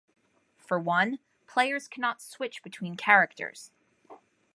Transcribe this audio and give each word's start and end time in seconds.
For 0.57 0.79
one, 0.79 1.19
players 1.45 1.87
cannot 1.87 2.23
switch 2.23 2.63
between 2.63 2.95
characters. 2.95 3.69